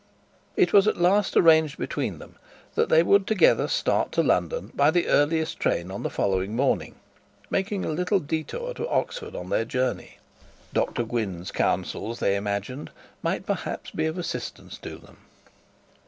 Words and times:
it 0.55 0.73
was 0.73 0.87
at 0.87 0.97
last 0.97 1.37
arranged 1.37 1.77
between 1.77 2.17
them 2.17 2.35
that 2.73 2.89
they 2.89 3.03
would 3.03 3.27
together 3.27 3.67
start 3.67 4.11
to 4.11 4.23
London 4.23 4.71
by 4.73 4.89
the 4.89 5.05
earliest 5.07 5.59
train 5.59 5.91
on 5.91 6.01
the 6.01 6.09
following 6.09 6.55
morning, 6.55 6.95
making 7.51 7.85
a 7.85 7.89
little 7.91 8.19
detour 8.19 8.73
to 8.73 8.89
Oxford 8.89 9.35
on 9.35 9.49
their 9.51 9.63
journey. 9.63 10.17
Dr 10.73 11.03
Gwynne's 11.03 11.51
counsels, 11.51 12.17
they 12.19 12.35
imagined, 12.35 12.89
might 13.21 13.45
perhaps 13.45 13.91
be 13.91 14.07
of 14.07 14.17
assistance 14.17 14.79
to 14.79 14.97
them. 14.97 15.17